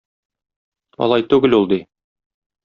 [1.07, 1.79] Алай түгел ул, ди.